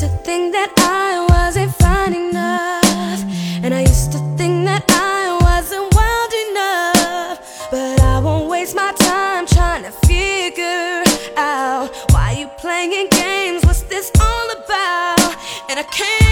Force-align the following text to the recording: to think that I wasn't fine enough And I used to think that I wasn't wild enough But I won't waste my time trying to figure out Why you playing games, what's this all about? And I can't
to 0.00 0.08
think 0.24 0.54
that 0.54 0.72
I 0.78 1.26
wasn't 1.28 1.74
fine 1.74 2.14
enough 2.14 3.22
And 3.62 3.74
I 3.74 3.82
used 3.82 4.12
to 4.12 4.18
think 4.38 4.64
that 4.64 4.82
I 4.88 5.36
wasn't 5.42 5.94
wild 5.94 6.32
enough 6.48 7.68
But 7.70 8.00
I 8.00 8.18
won't 8.18 8.48
waste 8.48 8.74
my 8.74 8.92
time 8.92 9.46
trying 9.46 9.82
to 9.82 9.90
figure 10.08 11.04
out 11.36 11.90
Why 12.12 12.32
you 12.38 12.48
playing 12.56 13.10
games, 13.10 13.62
what's 13.66 13.82
this 13.82 14.10
all 14.18 14.50
about? 14.52 15.36
And 15.68 15.78
I 15.78 15.82
can't 15.82 16.29